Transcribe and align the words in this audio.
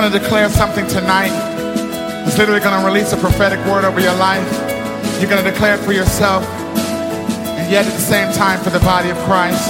going 0.00 0.12
to 0.12 0.18
declare 0.18 0.48
something 0.48 0.86
tonight. 0.86 1.30
It's 2.26 2.38
literally 2.38 2.60
going 2.60 2.80
to 2.80 2.86
release 2.86 3.12
a 3.12 3.18
prophetic 3.18 3.58
word 3.66 3.84
over 3.84 4.00
your 4.00 4.14
life. 4.14 4.50
You're 5.20 5.28
going 5.28 5.44
to 5.44 5.50
declare 5.50 5.74
it 5.74 5.80
for 5.84 5.92
yourself, 5.92 6.42
and 6.42 7.70
yet 7.70 7.84
at 7.84 7.92
the 7.92 7.98
same 7.98 8.32
time 8.32 8.60
for 8.60 8.70
the 8.70 8.78
body 8.80 9.10
of 9.10 9.18
Christ. 9.28 9.62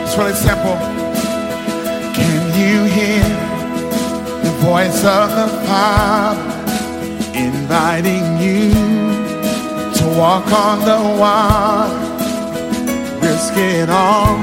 It's 0.00 0.16
really 0.16 0.32
simple. 0.32 0.72
Can 2.16 2.40
you 2.56 2.84
hear 2.88 3.22
the 4.42 4.56
voice 4.64 5.04
of 5.04 5.28
the 5.36 5.48
Father 5.66 6.40
inviting 7.36 8.38
you 8.38 8.70
to 10.00 10.04
walk 10.16 10.50
on 10.50 10.78
the 10.80 11.18
water? 11.20 11.92
Risk 13.20 13.52
it 13.54 13.90
all. 13.90 14.38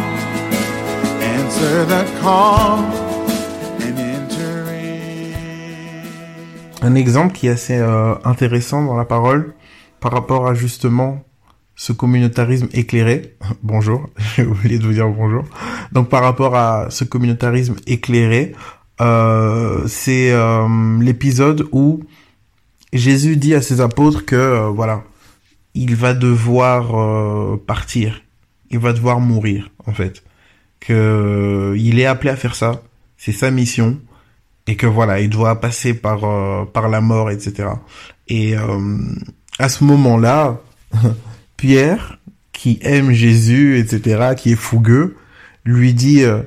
Answer 1.34 1.86
the 1.86 2.20
call 2.22 2.95
Un 6.82 6.96
exemple 6.96 7.34
qui 7.34 7.48
est 7.48 7.52
assez 7.52 7.78
euh, 7.78 8.16
intéressant 8.24 8.84
dans 8.86 8.96
la 8.96 9.06
parole 9.06 9.54
par 10.00 10.12
rapport 10.12 10.48
à 10.48 10.54
justement 10.54 11.24
ce 11.76 11.92
communautarisme 11.94 12.68
éclairé. 12.74 13.36
Bonjour, 13.64 14.10
j'ai 14.36 14.46
oublié 14.46 14.80
de 14.80 14.86
vous 14.86 14.94
dire 14.94 15.10
bonjour. 15.10 15.44
Donc 15.92 16.10
par 16.10 16.24
rapport 16.24 16.56
à 16.56 16.90
ce 16.90 17.04
communautarisme 17.04 17.76
éclairé, 17.88 18.54
euh, 19.02 19.86
c'est 19.88 20.32
euh, 20.32 20.68
l'épisode 21.02 21.68
où 21.72 22.02
Jésus 22.94 23.36
dit 23.36 23.54
à 23.54 23.62
ses 23.62 23.82
apôtres 23.82 24.26
que 24.26 24.36
euh, 24.36 24.68
voilà, 24.70 25.04
il 25.74 25.96
va 25.96 26.14
devoir 26.14 26.96
euh, 26.96 27.58
partir, 27.58 28.22
il 28.70 28.80
va 28.80 28.94
devoir 28.94 29.20
mourir 29.20 29.70
en 29.86 29.94
fait, 29.94 30.24
que 30.80 31.76
il 31.78 32.00
est 32.00 32.06
appelé 32.06 32.30
à 32.30 32.38
faire 32.38 32.56
ça, 32.56 32.82
c'est 33.18 33.34
sa 33.34 33.52
mission 33.52 34.00
et 34.68 34.76
que 34.76 34.88
voilà, 34.88 35.20
il 35.20 35.30
doit 35.30 35.60
passer 35.60 35.94
par 35.94 36.24
euh, 36.24 36.66
par 36.66 36.90
la 36.90 37.02
mort, 37.02 37.30
etc. 37.32 37.70
Et 38.28 38.58
euh, 38.58 38.98
à 39.60 39.70
ce 39.70 39.84
moment-là, 39.84 40.60
Pierre, 41.58 42.20
qui 42.56 42.80
aime 42.82 43.12
Jésus, 43.12 43.78
etc., 43.78 44.34
qui 44.36 44.54
est 44.54 44.56
fougueux, 44.56 45.16
lui 45.66 45.94
dit 45.94 46.24
euh, 46.24 46.42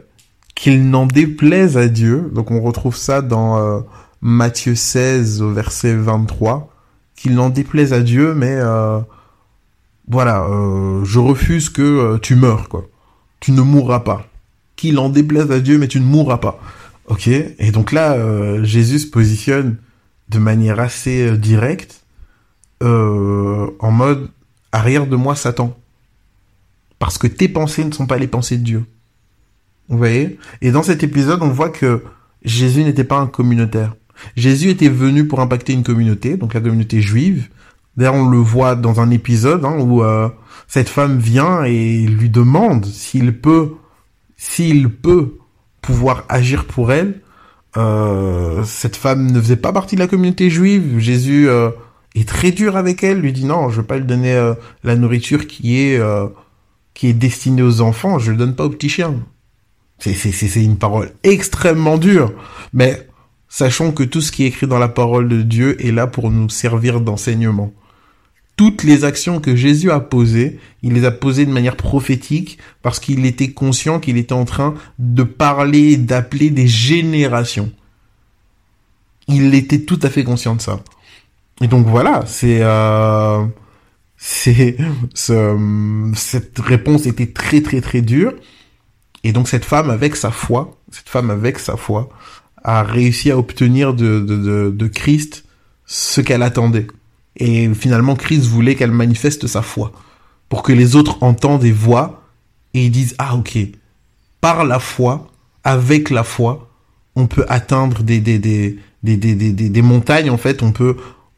qu'il 0.55 0.91
n'en 0.91 1.07
déplaise 1.07 1.77
à 1.77 1.89
Dieu. 1.89 2.31
Donc 2.35 2.51
on 2.51 2.61
retrouve 2.61 2.97
ça 2.97 3.23
dans 3.23 3.59
euh, 3.59 3.81
Matthieu 4.21 4.75
16 4.75 5.43
au 5.43 5.53
verset 5.53 5.95
23, 5.95 6.73
qu'il 7.15 7.35
n'en 7.35 7.51
déplaise 7.51 7.93
à 7.93 8.01
Dieu, 8.01 8.35
mais 8.35 8.55
euh, 8.55 9.01
voilà, 10.09 10.47
je 11.05 11.19
refuse 11.19 11.69
que 11.69 12.17
tu 12.19 12.35
meurs, 12.35 12.71
quoi. 12.71 12.87
Tu 13.41 13.53
ne 13.53 13.61
mourras 13.61 14.01
pas. 14.01 14.27
Qu'il 14.75 14.99
en 14.99 15.11
déplaise 15.11 15.51
à 15.51 15.61
Dieu, 15.61 15.79
mais 15.79 15.87
tu 15.87 16.01
ne 16.01 16.07
mourras 16.07 16.39
pas. 16.39 16.59
Ok 17.09 17.29
Et 17.29 17.71
donc 17.73 17.93
là, 17.93 18.13
euh, 18.13 18.63
Jésus 18.65 19.01
se 19.01 19.07
positionne 19.07 19.77
de 20.29 20.39
manière 20.39 20.79
assez 20.79 21.27
euh, 21.27 21.37
directe, 21.37 22.05
euh, 22.83 23.71
en 23.81 23.91
mode 23.91 24.31
arrière 24.73 25.07
de 25.07 25.17
moi 25.17 25.35
Satan. 25.35 25.77
Parce 26.99 27.17
que 27.17 27.27
tes 27.27 27.49
pensées 27.49 27.85
ne 27.85 27.93
sont 27.93 28.07
pas 28.07 28.19
les 28.19 28.27
pensées 28.27 28.59
de 28.59 28.65
Dieu. 28.65 28.85
Vous 29.89 29.97
voyez? 29.97 30.39
Et 30.61 30.71
dans 30.71 30.83
cet 30.83 31.03
épisode, 31.03 31.43
on 31.43 31.49
voit 31.49 31.71
que 31.71 32.05
Jésus 32.45 32.85
n'était 32.85 33.05
pas 33.05 33.19
un 33.19 33.27
communautaire. 33.27 33.95
Jésus 34.37 34.69
était 34.69 34.91
venu 34.91 35.27
pour 35.27 35.41
impacter 35.41 35.73
une 35.73 35.85
communauté, 35.85 36.37
donc 36.37 36.53
la 36.53 36.61
communauté 36.61 37.01
juive. 37.01 37.49
D'ailleurs, 37.97 38.15
on 38.15 38.29
le 38.29 38.39
voit 38.39 38.75
dans 38.75 39.01
un 39.01 39.11
épisode 39.11 39.65
hein, 39.65 39.79
où 39.79 40.03
cette 40.67 40.89
femme 40.89 41.19
vient 41.19 41.65
et 41.65 42.05
lui 42.07 42.29
demande 42.29 42.85
s'il 42.85 43.41
peut, 43.41 43.77
s'il 44.37 44.91
peut 44.91 45.39
pouvoir 45.83 46.25
agir 46.29 46.65
pour 46.67 46.93
elle. 46.93 47.21
Euh, 47.77 48.65
cette 48.65 48.97
femme 48.97 49.31
ne 49.31 49.41
faisait 49.41 49.57
pas 49.57 49.73
partie 49.73 49.95
de 49.95 50.01
la 50.01 50.07
communauté 50.07 50.51
juive. 50.51 50.99
Jésus 50.99 51.49
euh, 51.49 51.71
est 52.15 52.29
très 52.29 52.51
dur 52.51 52.77
avec 52.77 53.03
elle, 53.05 53.21
lui 53.21 53.33
dit 53.33 53.45
non, 53.45 53.69
je 53.71 53.81
veux 53.81 53.87
pas 53.87 53.99
lui 53.99 54.07
donner 54.07 54.35
euh, 54.35 54.55
la 54.85 54.97
nourriture 54.97 55.47
qui 55.47 55.81
est 55.81 55.99
euh, 55.99 56.27
qui 56.95 57.09
est 57.09 57.13
destinée 57.13 57.63
aux 57.63 57.81
enfants, 57.81 58.19
je 58.19 58.33
le 58.33 58.37
donne 58.37 58.57
pas 58.57 58.65
aux 58.65 58.71
petits 58.71 58.89
chiens. 58.89 59.15
C'est 59.99 60.15
c'est 60.15 60.63
une 60.63 60.79
parole 60.79 61.11
extrêmement 61.23 61.99
dure, 61.99 62.33
mais 62.73 63.09
sachons 63.49 63.93
que 63.93 64.05
tout 64.05 64.21
ce 64.21 64.33
qui 64.33 64.45
est 64.45 64.49
écrit 64.49 64.67
dans 64.67 64.79
la 64.79 64.89
parole 64.89 65.29
de 65.29 65.43
Dieu 65.43 65.85
est 65.85 65.93
là 65.93 66.07
pour 66.07 66.31
nous 66.31 66.49
servir 66.49 67.01
d'enseignement. 67.01 67.73
Toutes 68.59 68.83
les 68.83 69.05
actions 69.05 69.39
que 69.39 69.55
Jésus 69.55 69.93
a 69.93 70.01
posées, 70.01 70.59
il 70.83 70.95
les 70.95 71.05
a 71.05 71.13
posées 71.13 71.47
de 71.47 71.53
manière 71.53 71.77
prophétique 71.77 72.59
parce 72.83 72.99
qu'il 72.99 73.25
était 73.25 73.53
conscient 73.53 74.01
qu'il 74.01 74.17
était 74.17 74.33
en 74.33 74.45
train 74.45 74.75
de 74.99 75.23
parler, 75.23 75.97
d'appeler 75.97 76.51
des 76.51 76.67
générations. 76.67 77.71
Il 79.29 79.55
était 79.55 79.83
tout 79.83 80.01
à 80.03 80.11
fait 80.11 80.25
conscient 80.25 80.57
de 80.57 80.61
ça. 80.61 80.81
Et 81.61 81.69
donc 81.69 81.87
voilà, 81.87 82.25
c'est 82.27 82.59
euh, 82.63 83.47
cette 84.17 84.81
réponse 86.59 87.07
était 87.07 87.29
très 87.29 87.63
très 87.63 87.81
très 87.81 88.03
dure. 88.03 88.35
Et 89.23 89.31
donc 89.31 89.49
cette 89.49 89.65
femme 89.65 89.89
avec 89.89 90.17
sa 90.17 90.33
foi, 90.33 90.77
cette 90.91 91.09
femme 91.09 91.31
avec 91.31 91.61
sa 91.61 91.77
foi, 91.77 92.09
a 92.65 92.83
réussi 92.83 93.31
à 93.31 93.39
obtenir 93.39 93.95
de 93.95 94.87
Christ 94.89 95.45
ce 95.87 96.21
qu'elle 96.21 96.43
attendait. 96.43 96.89
Et 97.39 97.73
finalement, 97.75 98.17
Christ 98.17 98.47
voulait 98.47 98.75
qu'elle 98.75 98.91
manifeste 98.91 99.47
sa 99.47 99.63
foi. 99.63 99.93
Pour 100.49 100.63
que 100.63 100.73
les 100.73 100.97
autres 100.97 101.19
entendent 101.23 101.65
et 101.65 101.73
voient. 101.73 102.23
Et 102.75 102.85
ils 102.87 102.91
disent 102.91 103.15
ah 103.19 103.35
ok. 103.37 103.59
Par 104.41 104.65
la 104.65 104.79
foi 104.79 105.29
avec 105.65 106.11
la 106.11 106.25
foi 106.25 106.65
on 107.17 107.27
peut 107.27 107.45
atteindre 107.49 108.03
des 108.05 108.21
des 108.21 108.39
des 108.39 108.79
des 109.03 109.17
des, 109.17 109.35
des, 109.35 109.69
des- 109.69 109.83
montagnes 109.83 110.31
en 110.31 110.37
fait. 110.39 110.63
On 110.63 110.71
peut 110.71 110.97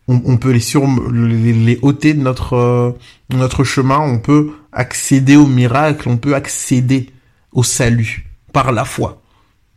on, 0.09 0.21
on 0.27 0.37
peut 0.37 0.51
les 0.51 0.61
sur 0.61 0.85
les, 1.13 1.53
les 1.55 1.79
ôter 1.81 2.13
de 2.13 2.21
notre 2.21 2.53
euh, 2.55 2.93
notre 3.31 3.65
chemin. 3.65 3.99
On 3.99 4.19
peut 4.19 4.51
accéder 4.73 5.37
au 5.37 5.47
miracle. 5.47 6.09
On 6.09 6.19
peut 6.19 6.35
accéder 6.35 7.09
au 7.53 7.63
salut 7.63 8.27
par 8.53 8.73
la 8.73 8.85
foi. 8.85 9.23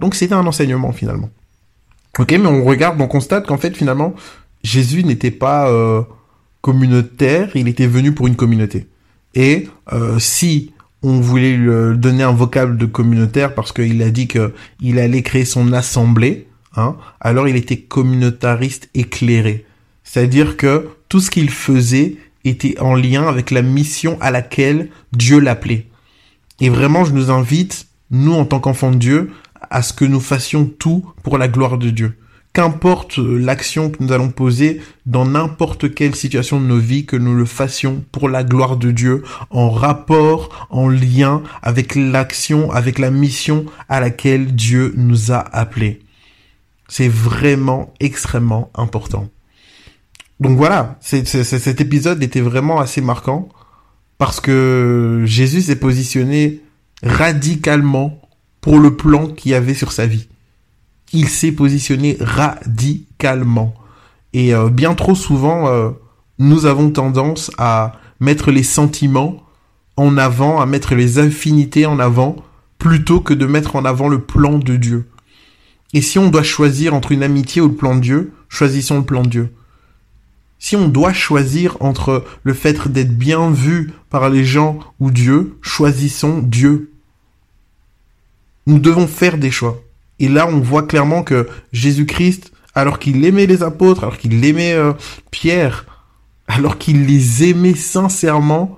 Donc 0.02 0.16
c'était 0.16 0.34
un 0.36 0.46
enseignement 0.46 0.92
finalement. 0.92 1.30
Ok 2.20 2.32
mais 2.32 2.48
on 2.48 2.66
regarde 2.66 3.00
on 3.00 3.08
constate 3.08 3.48
qu'en 3.48 3.58
fait 3.58 3.76
finalement 3.78 4.14
Jésus 4.64 5.04
n'était 5.04 5.32
pas 5.32 5.70
euh, 5.70 6.04
communautaire, 6.62 7.50
il 7.56 7.68
était 7.68 7.88
venu 7.88 8.14
pour 8.14 8.28
une 8.28 8.36
communauté. 8.36 8.88
Et 9.36 9.68
euh, 9.92 10.20
si 10.20 10.74
on 11.02 11.20
voulait 11.20 11.58
lui 11.58 11.98
donner 11.98 12.24
un 12.24 12.32
vocable 12.32 12.78
de 12.78 12.86
communautaire 12.86 13.54
parce 13.56 13.74
qu'il 13.74 14.02
a 14.02 14.10
dit 14.10 14.28
que 14.28 14.54
il 14.80 15.00
allait 15.00 15.22
créer 15.22 15.44
son 15.44 15.74
assemblée, 15.74 16.48
hein, 16.78 16.96
alors 17.20 17.48
il 17.50 17.58
était 17.58 17.78
communautariste 17.78 18.90
éclairé. 18.94 19.66
C'est-à-dire 20.06 20.56
que 20.56 20.90
tout 21.10 21.20
ce 21.20 21.30
qu'il 21.30 21.50
faisait 21.50 22.16
était 22.46 22.80
en 22.80 22.96
lien 22.96 23.28
avec 23.28 23.52
la 23.52 23.62
mission 23.62 24.18
à 24.22 24.32
laquelle 24.32 24.90
Dieu 25.12 25.40
l'appelait. 25.40 25.88
Et 26.62 26.70
vraiment, 26.70 27.04
je 27.04 27.14
nous 27.14 27.32
invite, 27.32 27.88
nous 28.12 28.34
en 28.34 28.46
tant 28.46 28.60
qu'enfants 28.60 28.92
de 28.92 28.98
Dieu, 28.98 29.32
à 29.70 29.82
ce 29.82 29.92
que 29.92 30.06
nous 30.06 30.20
fassions 30.20 30.66
tout 30.66 31.06
pour 31.24 31.38
la 31.38 31.48
gloire 31.48 31.78
de 31.78 31.90
Dieu 31.90 32.18
qu'importe 32.54 33.18
l'action 33.18 33.90
que 33.90 34.02
nous 34.02 34.12
allons 34.12 34.30
poser 34.30 34.80
dans 35.08 35.26
n'importe 35.26 35.94
quelle 35.94 36.16
situation 36.16 36.62
de 36.62 36.68
nos 36.68 36.78
vies, 36.78 37.06
que 37.06 37.16
nous 37.16 37.34
le 37.34 37.46
fassions 37.46 38.04
pour 38.12 38.30
la 38.30 38.44
gloire 38.44 38.78
de 38.78 38.92
Dieu, 38.92 39.24
en 39.50 39.72
rapport, 39.72 40.68
en 40.70 40.88
lien 40.88 41.42
avec 41.64 41.96
l'action, 41.96 42.72
avec 42.72 43.00
la 43.00 43.10
mission 43.10 43.66
à 43.90 44.00
laquelle 44.00 44.54
Dieu 44.54 44.94
nous 44.96 45.32
a 45.32 45.40
appelés. 45.40 46.02
C'est 46.88 47.10
vraiment 47.10 47.92
extrêmement 48.00 48.70
important. 48.76 49.30
Donc 50.40 50.58
voilà, 50.58 50.98
cet 51.02 51.82
épisode 51.82 52.22
était 52.22 52.42
vraiment 52.42 52.80
assez 52.80 53.02
marquant 53.02 53.50
parce 54.20 54.40
que 54.40 55.24
Jésus 55.26 55.64
s'est 55.64 55.76
positionné 55.78 56.62
radicalement 57.02 58.22
pour 58.62 58.78
le 58.80 58.96
plan 58.96 59.28
qu'il 59.28 59.52
y 59.52 59.56
avait 59.56 59.74
sur 59.74 59.92
sa 59.92 60.06
vie 60.06 60.28
il 61.14 61.30
s'est 61.30 61.52
positionné 61.52 62.18
radicalement. 62.20 63.74
Et 64.34 64.54
euh, 64.54 64.70
bien 64.70 64.96
trop 64.96 65.16
souvent, 65.16 65.68
euh, 65.68 65.92
nous 66.40 66.66
avons 66.66 66.90
tendance 66.90 67.52
à 67.58 67.94
mettre 68.20 68.52
les 68.52 68.64
sentiments 68.64 69.44
en 69.96 70.18
avant, 70.18 70.60
à 70.60 70.66
mettre 70.66 70.96
les 70.96 71.20
affinités 71.20 71.86
en 71.86 72.00
avant, 72.00 72.36
plutôt 72.80 73.22
que 73.22 73.34
de 73.34 73.46
mettre 73.46 73.76
en 73.76 73.86
avant 73.86 74.10
le 74.10 74.20
plan 74.20 74.58
de 74.58 74.76
Dieu. 74.76 75.08
Et 75.94 76.02
si 76.02 76.18
on 76.18 76.30
doit 76.30 76.44
choisir 76.44 76.96
entre 76.96 77.12
une 77.12 77.22
amitié 77.22 77.62
ou 77.62 77.68
le 77.68 77.76
plan 77.76 77.96
de 77.96 78.02
Dieu, 78.02 78.34
choisissons 78.50 78.98
le 78.98 79.06
plan 79.06 79.22
de 79.22 79.30
Dieu. 79.30 79.54
Si 80.58 80.76
on 80.76 80.88
doit 80.88 81.14
choisir 81.14 81.78
entre 81.82 82.26
le 82.42 82.54
fait 82.54 82.88
d'être 82.88 83.16
bien 83.16 83.52
vu 83.52 83.92
par 84.10 84.30
les 84.30 84.46
gens 84.46 84.80
ou 85.00 85.12
Dieu, 85.12 85.58
choisissons 85.62 86.40
Dieu. 86.40 86.92
Nous 88.66 88.80
devons 88.80 89.08
faire 89.08 89.38
des 89.38 89.52
choix. 89.52 89.80
Et 90.20 90.30
là, 90.30 90.48
on 90.48 90.60
voit 90.60 90.84
clairement 90.84 91.24
que 91.24 91.48
Jésus-Christ, 91.72 92.52
alors 92.76 93.00
qu'il 93.00 93.24
aimait 93.26 93.46
les 93.46 93.64
apôtres, 93.64 94.04
alors 94.04 94.18
qu'il 94.18 94.44
aimait 94.46 94.74
euh, 94.74 94.94
Pierre, 95.32 95.86
alors 96.48 96.78
qu'il 96.78 97.06
les 97.06 97.50
aimait 97.50 97.76
sincèrement, 97.76 98.78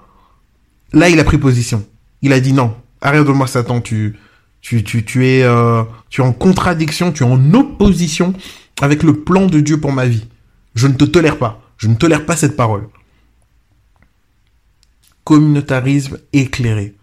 là, 0.93 1.09
il 1.09 1.19
a 1.19 1.23
pris 1.23 1.37
position. 1.37 1.85
Il 2.21 2.33
a 2.33 2.39
dit 2.39 2.53
non, 2.53 2.75
arrête 3.01 3.25
de 3.25 3.31
moi 3.31 3.47
Satan, 3.47 3.81
tu, 3.81 4.17
Tu, 4.61 4.83
tu, 4.83 5.05
tu 5.05 5.27
es, 5.27 5.43
euh, 5.43 5.83
tu 6.09 6.21
es 6.21 6.23
en 6.23 6.33
contradiction, 6.33 7.11
tu 7.11 7.23
es 7.23 7.27
en 7.27 7.53
opposition 7.53 8.33
avec 8.81 9.03
le 9.03 9.13
plan 9.13 9.45
de 9.45 9.59
Dieu 9.59 9.79
pour 9.79 9.91
ma 9.91 10.05
vie. 10.05 10.27
Je 10.73 10.87
ne 10.87 10.93
te 10.93 11.05
tolère 11.05 11.37
pas. 11.37 11.61
Je 11.77 11.87
ne 11.87 11.95
tolère 11.95 12.25
pas 12.25 12.35
cette 12.35 12.55
parole. 12.55 12.87
Communautarisme 15.23 16.17
éclairé. 16.33 16.95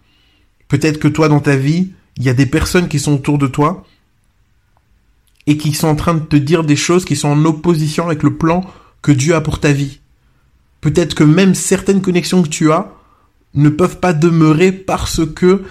Peut-être 0.69 0.99
que 0.99 1.09
toi, 1.09 1.29
dans 1.29 1.41
ta 1.41 1.57
vie, 1.57 1.93
il 2.17 2.25
y 2.25 2.29
a 2.29 2.35
des 2.35 2.47
personnes 2.47 2.89
qui 2.89 2.99
sont 2.99 3.15
autour 3.15 3.39
de 3.39 3.47
toi 3.47 3.85
et 5.47 5.57
qui 5.57 5.73
sont 5.73 5.89
en 5.89 5.97
train 5.97 6.15
de 6.15 6.21
te 6.21 6.37
dire 6.37 6.65
des 6.65 6.77
choses 6.77 7.05
qui 7.05 7.17
sont 7.17 7.29
en 7.29 7.45
opposition 7.45 8.07
avec 8.07 8.23
le 8.23 8.37
plan 8.37 8.65
que 9.03 9.13
Dieu 9.13 9.35
a 9.35 9.41
pour 9.41 9.59
ta 9.59 9.73
vie. 9.73 10.01
Peut-être 10.81 11.15
que 11.15 11.25
même 11.25 11.55
certaines 11.55 12.03
connexions 12.03 12.43
que 12.43 12.49
tu 12.49 12.73
as 12.73 12.93
ne 13.55 13.69
peuvent 13.69 13.99
pas 13.99 14.13
demeurer 14.13 14.73
parce 14.73 15.21
que 15.35 15.63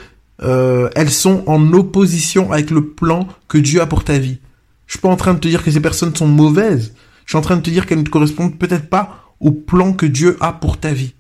euh, 0.43 0.89
elles 0.95 1.11
sont 1.11 1.43
en 1.47 1.73
opposition 1.73 2.51
avec 2.51 2.71
le 2.71 2.87
plan 2.87 3.27
que 3.47 3.57
Dieu 3.57 3.81
a 3.81 3.87
pour 3.87 4.03
ta 4.03 4.17
vie. 4.17 4.39
Je 4.87 4.93
suis 4.93 5.01
pas 5.01 5.09
en 5.09 5.15
train 5.15 5.33
de 5.33 5.39
te 5.39 5.47
dire 5.47 5.63
que 5.63 5.71
ces 5.71 5.79
personnes 5.79 6.15
sont 6.15 6.27
mauvaises. 6.27 6.93
Je 7.25 7.31
suis 7.31 7.37
en 7.37 7.41
train 7.41 7.55
de 7.55 7.61
te 7.61 7.69
dire 7.69 7.85
qu'elles 7.85 8.03
ne 8.03 8.09
correspondent 8.09 8.57
peut-être 8.57 8.89
pas 8.89 9.33
au 9.39 9.51
plan 9.51 9.93
que 9.93 10.05
Dieu 10.05 10.37
a 10.41 10.53
pour 10.53 10.77
ta 10.77 10.91
vie. 10.91 11.13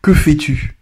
Que 0.00 0.14
fais-tu? 0.14 0.76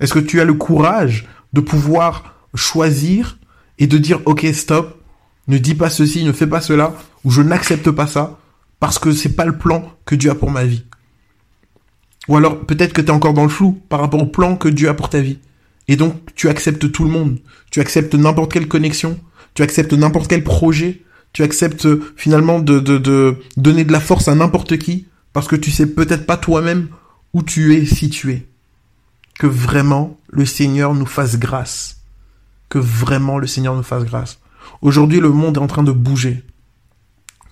Est-ce 0.00 0.12
que 0.12 0.18
tu 0.18 0.40
as 0.40 0.44
le 0.44 0.54
courage 0.54 1.26
de 1.52 1.60
pouvoir 1.60 2.34
choisir 2.54 3.38
et 3.78 3.86
de 3.86 3.98
dire 3.98 4.20
ok 4.24 4.46
stop, 4.52 5.02
ne 5.48 5.58
dis 5.58 5.74
pas 5.74 5.90
ceci, 5.90 6.24
ne 6.24 6.32
fais 6.32 6.46
pas 6.46 6.60
cela, 6.60 6.94
ou 7.24 7.30
je 7.30 7.42
n'accepte 7.42 7.90
pas 7.90 8.06
ça, 8.06 8.38
parce 8.80 8.98
que 8.98 9.12
c'est 9.12 9.34
pas 9.34 9.44
le 9.44 9.56
plan 9.56 9.92
que 10.04 10.14
Dieu 10.14 10.30
a 10.30 10.34
pour 10.34 10.50
ma 10.50 10.64
vie. 10.64 10.84
Ou 12.28 12.36
alors 12.36 12.66
peut-être 12.66 12.92
que 12.92 13.00
tu 13.00 13.08
es 13.08 13.12
encore 13.12 13.34
dans 13.34 13.44
le 13.44 13.48
flou 13.48 13.80
par 13.88 14.00
rapport 14.00 14.22
au 14.22 14.26
plan 14.26 14.56
que 14.56 14.68
Dieu 14.68 14.88
a 14.88 14.94
pour 14.94 15.08
ta 15.08 15.20
vie. 15.20 15.38
Et 15.88 15.96
donc 15.96 16.14
tu 16.34 16.48
acceptes 16.48 16.90
tout 16.90 17.04
le 17.04 17.10
monde, 17.10 17.38
tu 17.70 17.80
acceptes 17.80 18.14
n'importe 18.14 18.52
quelle 18.52 18.68
connexion, 18.68 19.18
tu 19.54 19.62
acceptes 19.62 19.92
n'importe 19.92 20.28
quel 20.28 20.42
projet, 20.42 21.02
tu 21.32 21.42
acceptes 21.42 21.86
finalement 22.16 22.58
de, 22.58 22.80
de, 22.80 22.98
de 22.98 23.36
donner 23.56 23.84
de 23.84 23.92
la 23.92 24.00
force 24.00 24.26
à 24.26 24.34
n'importe 24.34 24.78
qui, 24.78 25.06
parce 25.32 25.46
que 25.46 25.56
tu 25.56 25.70
sais 25.70 25.86
peut-être 25.86 26.26
pas 26.26 26.36
toi-même 26.36 26.88
où 27.32 27.42
tu 27.42 27.74
es 27.76 27.84
situé. 27.84 28.48
Que 29.38 29.46
vraiment 29.46 30.18
le 30.28 30.46
Seigneur 30.46 30.94
nous 30.94 31.06
fasse 31.06 31.38
grâce. 31.38 31.98
Que 32.68 32.78
vraiment 32.78 33.38
le 33.38 33.46
Seigneur 33.46 33.76
nous 33.76 33.82
fasse 33.82 34.04
grâce. 34.04 34.40
Aujourd'hui, 34.82 35.20
le 35.20 35.30
monde 35.30 35.56
est 35.56 35.60
en 35.60 35.66
train 35.66 35.82
de 35.82 35.92
bouger. 35.92 36.42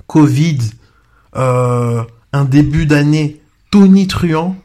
Covid, 0.06 0.58
euh, 1.36 2.02
un 2.32 2.44
début 2.44 2.86
d'année 2.86 3.40
tonitruant. 3.70 4.56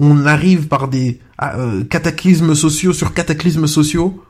On 0.00 0.26
arrive 0.26 0.68
par 0.68 0.88
des 0.88 1.20
euh, 1.42 1.84
cataclysmes 1.84 2.54
sociaux 2.54 2.92
sur 2.92 3.14
cataclysmes 3.14 3.66
sociaux. 3.66 4.22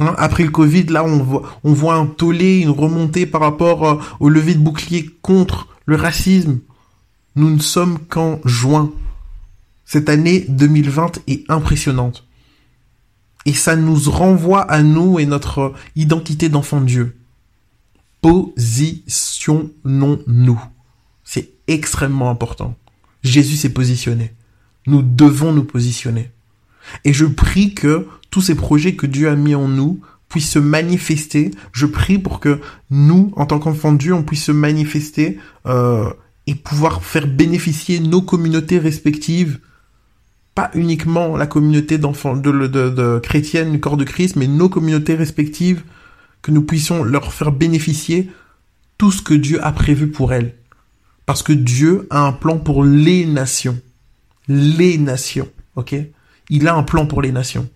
Hein, 0.00 0.14
après 0.18 0.44
le 0.44 0.50
Covid, 0.50 0.84
là, 0.84 1.04
on 1.04 1.18
voit, 1.18 1.42
on 1.62 1.72
voit 1.72 1.94
un 1.94 2.06
tollé, 2.06 2.60
une 2.60 2.70
remontée 2.70 3.26
par 3.26 3.40
rapport 3.40 3.88
euh, 3.88 3.98
au 4.20 4.28
lever 4.28 4.54
de 4.54 4.60
bouclier 4.60 5.08
contre 5.22 5.68
le 5.86 5.96
racisme. 5.96 6.58
Nous 7.36 7.50
ne 7.50 7.60
sommes 7.60 7.98
qu'en 7.98 8.40
juin. 8.44 8.92
Cette 9.84 10.08
année 10.08 10.46
2020 10.48 11.20
est 11.26 11.44
impressionnante. 11.50 12.24
Et 13.46 13.52
ça 13.52 13.76
nous 13.76 14.10
renvoie 14.10 14.62
à 14.62 14.82
nous 14.82 15.18
et 15.18 15.26
notre 15.26 15.74
identité 15.96 16.48
d'enfant 16.48 16.80
de 16.80 16.86
Dieu. 16.86 17.16
Positionnons-nous. 18.22 20.60
C'est 21.24 21.50
extrêmement 21.68 22.30
important. 22.30 22.74
Jésus 23.22 23.56
s'est 23.56 23.72
positionné. 23.72 24.32
Nous 24.86 25.02
devons 25.02 25.52
nous 25.52 25.64
positionner. 25.64 26.30
Et 27.04 27.12
je 27.12 27.24
prie 27.24 27.74
que 27.74 28.06
tous 28.30 28.42
ces 28.42 28.54
projets 28.54 28.94
que 28.94 29.06
Dieu 29.06 29.28
a 29.28 29.36
mis 29.36 29.54
en 29.54 29.68
nous 29.68 30.00
puissent 30.28 30.50
se 30.50 30.58
manifester. 30.58 31.50
Je 31.72 31.86
prie 31.86 32.18
pour 32.18 32.40
que 32.40 32.60
nous, 32.90 33.32
en 33.36 33.46
tant 33.46 33.58
qu'enfants 33.58 33.92
de 33.92 33.98
Dieu, 33.98 34.14
on 34.14 34.22
puisse 34.22 34.44
se 34.44 34.52
manifester 34.52 35.38
euh, 35.66 36.10
et 36.46 36.54
pouvoir 36.54 37.02
faire 37.02 37.26
bénéficier 37.26 38.00
nos 38.00 38.22
communautés 38.22 38.78
respectives 38.78 39.60
pas 40.54 40.70
uniquement 40.74 41.36
la 41.36 41.46
communauté 41.46 41.98
d'enfants 41.98 42.36
de, 42.36 42.66
de, 42.66 43.18
chrétienne 43.18 43.72
du 43.72 43.80
corps 43.80 43.96
de 43.96 44.04
Christ, 44.04 44.36
mais 44.36 44.46
nos 44.46 44.68
communautés 44.68 45.14
respectives, 45.14 45.82
que 46.42 46.50
nous 46.50 46.62
puissions 46.62 47.02
leur 47.02 47.32
faire 47.32 47.52
bénéficier 47.52 48.30
tout 48.98 49.10
ce 49.10 49.22
que 49.22 49.34
Dieu 49.34 49.64
a 49.64 49.72
prévu 49.72 50.08
pour 50.08 50.32
elles. 50.32 50.54
Parce 51.26 51.42
que 51.42 51.52
Dieu 51.52 52.06
a 52.10 52.20
un 52.20 52.32
plan 52.32 52.58
pour 52.58 52.84
les 52.84 53.24
nations. 53.24 53.80
Les 54.46 54.98
nations, 54.98 55.48
ok? 55.74 55.94
Il 56.50 56.68
a 56.68 56.74
un 56.74 56.82
plan 56.82 57.06
pour 57.06 57.22
les 57.22 57.32
nations. 57.32 57.68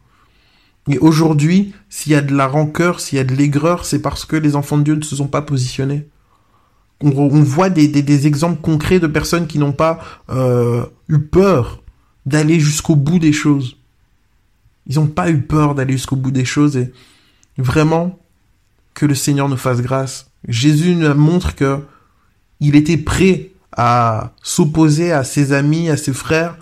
Et 0.89 0.99
aujourd'hui, 0.99 1.75
s'il 1.89 2.13
y 2.13 2.15
a 2.15 2.21
de 2.21 2.35
la 2.35 2.47
rancœur, 2.47 3.01
s'il 3.01 3.17
y 3.17 3.21
a 3.21 3.25
de 3.25 3.35
l'aigreur, 3.35 3.85
c'est 3.85 4.01
parce 4.01 4.25
que 4.25 4.37
les 4.37 4.55
enfants 4.55 4.79
de 4.79 4.85
Dieu 4.85 4.95
ne 4.95 5.03
se 5.03 5.17
sont 5.17 5.29
pas 5.29 5.43
positionnés. 5.43 6.07
On, 7.01 7.29
voit 7.29 7.71
des, 7.71 8.27
exemples 8.27 8.61
concrets 8.61 8.99
de 8.99 9.07
personnes 9.07 9.47
qui 9.47 9.59
n'ont 9.59 9.73
pas 9.73 10.01
euh, 10.31 10.85
eu 11.09 11.21
peur 11.21 11.83
d'aller 12.29 12.61
jusqu'au 12.61 12.95
bout 12.95 13.19
des 13.19 13.33
choses. 13.33 13.77
Ils 14.87 14.97
n'ont 14.97 15.07
pas 15.07 15.31
eu 15.31 15.41
peur 15.41 15.75
d'aller 15.75 15.95
jusqu'au 15.95 16.17
bout 16.17 16.31
des 16.31 16.45
choses 16.45 16.77
et 16.77 16.93
vraiment 17.57 18.19
que 18.95 19.07
le 19.07 19.15
Seigneur 19.15 19.49
nous 19.49 19.57
fasse 19.57 19.81
grâce. 19.81 20.31
Jésus 20.47 20.95
nous 20.95 21.15
montre 21.15 21.55
que 21.55 21.81
il 22.61 22.77
était 22.77 22.97
prêt 22.97 23.51
à 23.77 24.33
s'opposer 24.43 25.13
à 25.13 25.25
ses 25.25 25.53
amis, 25.53 25.89
à 25.89 25.97
ses 25.97 26.13
frères, 26.13 26.57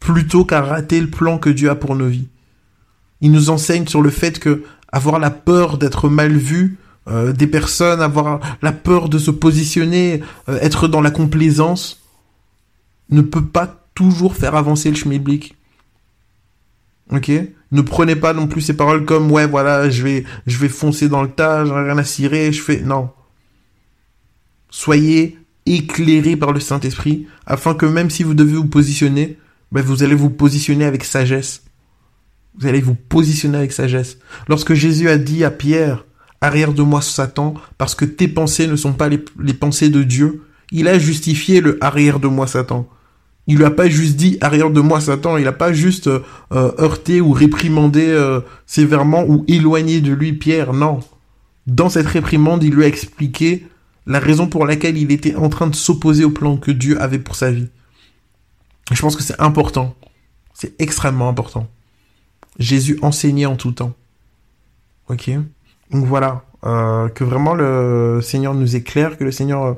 plutôt 0.00 0.44
qu'à 0.44 0.62
rater 0.62 1.00
le 1.00 1.10
plan 1.10 1.38
que 1.38 1.50
Dieu 1.50 1.70
a 1.70 1.74
pour 1.74 1.94
nos 1.94 2.06
vies. 2.06 2.28
Il 3.20 3.32
nous 3.32 3.50
enseigne 3.50 3.86
sur 3.86 4.00
le 4.00 4.10
fait 4.10 4.38
que 4.38 4.64
avoir 4.90 5.18
la 5.18 5.30
peur 5.30 5.76
d'être 5.76 6.08
mal 6.08 6.32
vu, 6.32 6.78
euh, 7.08 7.32
des 7.32 7.46
personnes, 7.46 8.00
avoir 8.00 8.40
la 8.62 8.72
peur 8.72 9.08
de 9.08 9.18
se 9.18 9.30
positionner, 9.30 10.22
euh, 10.48 10.58
être 10.60 10.88
dans 10.88 11.00
la 11.00 11.10
complaisance, 11.10 12.00
ne 13.10 13.22
peut 13.22 13.44
pas 13.44 13.77
toujours 13.98 14.36
faire 14.36 14.54
avancer 14.54 14.90
le 14.90 14.94
schmilblick. 14.94 15.56
Ok? 17.10 17.32
Ne 17.72 17.82
prenez 17.82 18.14
pas 18.14 18.32
non 18.32 18.46
plus 18.46 18.60
ces 18.60 18.76
paroles 18.76 19.04
comme 19.04 19.32
ouais 19.32 19.48
voilà 19.48 19.90
je 19.90 20.04
vais 20.04 20.24
je 20.46 20.56
vais 20.58 20.68
foncer 20.68 21.08
dans 21.08 21.22
le 21.22 21.28
tas, 21.28 21.64
j'en 21.64 21.82
rien 21.82 21.98
à 21.98 22.04
cirer, 22.04 22.52
je 22.52 22.62
fais 22.62 22.80
non. 22.80 23.10
Soyez 24.70 25.36
éclairés 25.66 26.36
par 26.36 26.52
le 26.52 26.60
Saint-Esprit 26.60 27.26
afin 27.44 27.74
que 27.74 27.86
même 27.86 28.08
si 28.08 28.22
vous 28.22 28.34
devez 28.34 28.54
vous 28.54 28.68
positionner, 28.68 29.36
ben 29.72 29.82
vous 29.82 30.04
allez 30.04 30.14
vous 30.14 30.30
positionner 30.30 30.84
avec 30.84 31.02
sagesse. 31.02 31.64
Vous 32.56 32.68
allez 32.68 32.80
vous 32.80 32.94
positionner 32.94 33.58
avec 33.58 33.72
sagesse. 33.72 34.18
Lorsque 34.46 34.74
Jésus 34.74 35.08
a 35.08 35.18
dit 35.18 35.42
à 35.42 35.50
Pierre, 35.50 36.04
arrière 36.40 36.72
de 36.72 36.82
moi 36.82 37.02
Satan, 37.02 37.54
parce 37.78 37.96
que 37.96 38.04
tes 38.04 38.28
pensées 38.28 38.68
ne 38.68 38.76
sont 38.76 38.92
pas 38.92 39.08
les, 39.08 39.24
les 39.40 39.54
pensées 39.54 39.90
de 39.90 40.04
Dieu, 40.04 40.44
il 40.70 40.86
a 40.86 41.00
justifié 41.00 41.60
le 41.60 41.82
arrière 41.82 42.20
de 42.20 42.28
moi 42.28 42.46
Satan. 42.46 42.88
Il 43.48 43.56
lui 43.56 43.64
a 43.64 43.70
pas 43.70 43.88
juste 43.88 44.16
dit 44.16 44.36
arrière 44.42 44.70
de 44.70 44.80
moi 44.82 45.00
Satan, 45.00 45.38
il 45.38 45.48
a 45.48 45.52
pas 45.52 45.72
juste 45.72 46.06
euh, 46.06 46.20
heurté 46.52 47.22
ou 47.22 47.32
réprimandé 47.32 48.06
euh, 48.06 48.40
sévèrement 48.66 49.24
ou 49.26 49.44
éloigné 49.48 50.02
de 50.02 50.12
lui 50.12 50.34
Pierre, 50.34 50.74
non. 50.74 51.00
Dans 51.66 51.88
cette 51.88 52.06
réprimande, 52.06 52.62
il 52.62 52.74
lui 52.74 52.84
a 52.84 52.86
expliqué 52.86 53.66
la 54.06 54.20
raison 54.20 54.48
pour 54.48 54.66
laquelle 54.66 54.98
il 54.98 55.10
était 55.10 55.34
en 55.34 55.48
train 55.48 55.66
de 55.66 55.74
s'opposer 55.74 56.24
au 56.24 56.30
plan 56.30 56.58
que 56.58 56.70
Dieu 56.70 57.00
avait 57.00 57.18
pour 57.18 57.36
sa 57.36 57.50
vie. 57.50 57.68
Je 58.92 59.00
pense 59.00 59.16
que 59.16 59.22
c'est 59.22 59.40
important. 59.40 59.94
C'est 60.52 60.78
extrêmement 60.78 61.28
important. 61.28 61.68
Jésus 62.58 62.98
enseignait 63.00 63.46
en 63.46 63.56
tout 63.56 63.72
temps. 63.72 63.94
Ok 65.08 65.30
Donc 65.90 66.04
voilà. 66.04 66.44
Euh, 66.64 67.08
que 67.08 67.24
vraiment 67.24 67.54
le 67.54 68.20
Seigneur 68.22 68.52
nous 68.52 68.76
éclaire, 68.76 69.16
que 69.16 69.24
le 69.24 69.30
Seigneur 69.30 69.76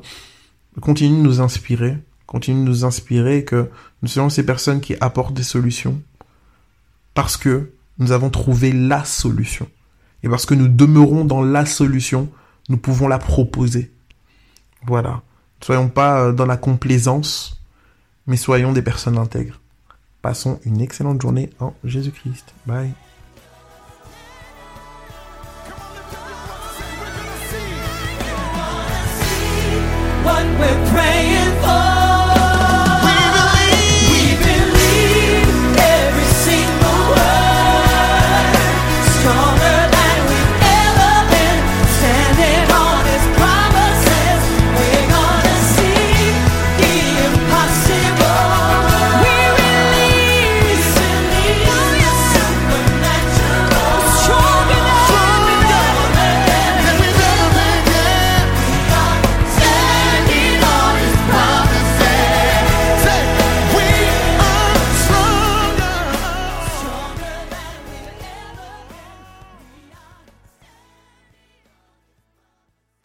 continue 0.80 1.18
de 1.18 1.22
nous 1.22 1.40
inspirer 1.40 1.98
continue 2.30 2.64
de 2.64 2.68
nous 2.68 2.84
inspirer, 2.84 3.44
que 3.44 3.68
nous 4.02 4.08
soyons 4.08 4.30
ces 4.30 4.46
personnes 4.46 4.80
qui 4.80 4.94
apportent 5.00 5.34
des 5.34 5.42
solutions. 5.42 6.00
Parce 7.12 7.37
que 7.37 7.72
nous 7.99 8.12
avons 8.12 8.30
trouvé 8.30 8.70
la 8.72 9.04
solution. 9.04 9.68
Et 10.22 10.28
parce 10.28 10.46
que 10.46 10.54
nous 10.54 10.68
demeurons 10.68 11.25
dans 11.25 11.42
la 11.42 11.66
solution, 11.66 12.30
nous 12.68 12.76
pouvons 12.76 13.08
la 13.08 13.18
proposer. 13.18 13.90
Voilà. 14.87 15.22
Ne 15.60 15.64
soyons 15.64 15.88
pas 15.88 16.20
euh, 16.20 16.32
dans 16.32 16.46
la 16.46 16.56
complaisance, 16.56 17.60
mais 18.28 18.37
soyons 18.37 18.72
des 18.72 18.82
personnes 18.82 19.18
intègres. 19.18 19.60
Passons 20.22 20.60
une 20.64 20.80
excellente 20.80 21.20
journée 21.20 21.50
en 21.58 21.75
Jésus-Christ. 21.82 22.54
Bye. 22.64 22.92